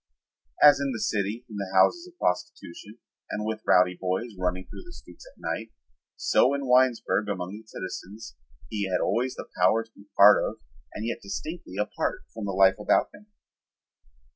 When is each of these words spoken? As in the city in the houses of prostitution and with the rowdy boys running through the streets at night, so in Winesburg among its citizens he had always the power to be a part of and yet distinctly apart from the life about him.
As 0.63 0.79
in 0.79 0.91
the 0.93 0.99
city 0.99 1.45
in 1.47 1.57
the 1.57 1.71
houses 1.75 2.07
of 2.07 2.17
prostitution 2.17 2.97
and 3.29 3.45
with 3.45 3.59
the 3.59 3.65
rowdy 3.69 3.95
boys 4.01 4.35
running 4.35 4.65
through 4.65 4.81
the 4.83 4.91
streets 4.93 5.27
at 5.27 5.39
night, 5.39 5.71
so 6.15 6.55
in 6.55 6.67
Winesburg 6.67 7.29
among 7.29 7.55
its 7.59 7.71
citizens 7.71 8.35
he 8.67 8.89
had 8.89 8.99
always 8.99 9.35
the 9.35 9.47
power 9.61 9.83
to 9.83 9.91
be 9.91 10.07
a 10.11 10.15
part 10.15 10.43
of 10.43 10.55
and 10.95 11.05
yet 11.05 11.21
distinctly 11.21 11.75
apart 11.79 12.23
from 12.33 12.45
the 12.45 12.51
life 12.51 12.79
about 12.79 13.09
him. 13.13 13.27